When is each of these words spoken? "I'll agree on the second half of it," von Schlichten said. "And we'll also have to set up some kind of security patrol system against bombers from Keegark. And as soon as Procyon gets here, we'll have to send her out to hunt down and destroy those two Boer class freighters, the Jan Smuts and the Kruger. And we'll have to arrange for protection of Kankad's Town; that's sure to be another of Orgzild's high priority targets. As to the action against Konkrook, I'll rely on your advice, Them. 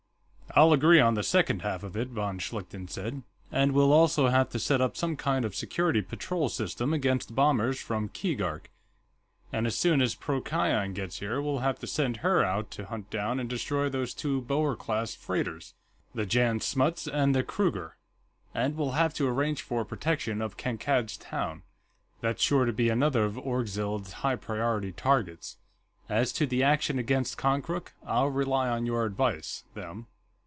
"I'll 0.53 0.73
agree 0.73 0.99
on 0.99 1.13
the 1.13 1.23
second 1.23 1.61
half 1.61 1.81
of 1.81 1.95
it," 1.95 2.09
von 2.09 2.37
Schlichten 2.37 2.89
said. 2.89 3.23
"And 3.53 3.71
we'll 3.71 3.93
also 3.93 4.27
have 4.27 4.49
to 4.49 4.59
set 4.59 4.81
up 4.81 4.97
some 4.97 5.15
kind 5.15 5.45
of 5.45 5.55
security 5.55 6.01
patrol 6.01 6.49
system 6.49 6.91
against 6.93 7.33
bombers 7.33 7.79
from 7.79 8.09
Keegark. 8.09 8.69
And 9.53 9.65
as 9.65 9.77
soon 9.77 10.01
as 10.01 10.13
Procyon 10.13 10.91
gets 10.91 11.19
here, 11.19 11.41
we'll 11.41 11.59
have 11.59 11.79
to 11.79 11.87
send 11.87 12.17
her 12.17 12.43
out 12.43 12.69
to 12.71 12.87
hunt 12.87 13.09
down 13.09 13.39
and 13.39 13.49
destroy 13.49 13.87
those 13.87 14.13
two 14.13 14.41
Boer 14.41 14.75
class 14.75 15.15
freighters, 15.15 15.73
the 16.13 16.25
Jan 16.25 16.59
Smuts 16.59 17.07
and 17.07 17.33
the 17.33 17.43
Kruger. 17.43 17.95
And 18.53 18.75
we'll 18.75 18.91
have 18.91 19.13
to 19.13 19.29
arrange 19.29 19.61
for 19.61 19.85
protection 19.85 20.41
of 20.41 20.57
Kankad's 20.57 21.15
Town; 21.15 21.63
that's 22.19 22.43
sure 22.43 22.65
to 22.65 22.73
be 22.73 22.89
another 22.89 23.23
of 23.23 23.37
Orgzild's 23.37 24.11
high 24.19 24.35
priority 24.35 24.91
targets. 24.91 25.55
As 26.09 26.33
to 26.33 26.45
the 26.45 26.61
action 26.61 26.99
against 26.99 27.37
Konkrook, 27.37 27.93
I'll 28.05 28.27
rely 28.27 28.67
on 28.67 28.85
your 28.85 29.05
advice, 29.05 29.63
Them. 29.75 30.07